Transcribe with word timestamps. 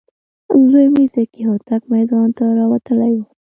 زوی 0.69 0.87
مې 0.93 1.05
ذکي 1.13 1.41
هوتک 1.49 1.81
میدان 1.93 2.27
ته 2.37 2.43
راوتلی 2.59 3.13
و. 3.15 3.21